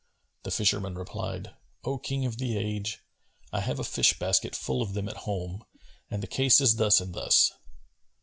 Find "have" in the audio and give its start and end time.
3.59-3.77